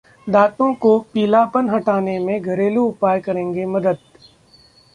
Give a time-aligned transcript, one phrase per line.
[0.27, 3.97] दांतों को पीलापन हटाने में घरेलू उपाय करेंगे मदद